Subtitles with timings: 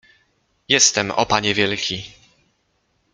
[0.73, 1.97] —Jestem, o panie wielki.